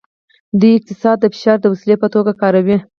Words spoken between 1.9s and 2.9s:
په توګه کاروي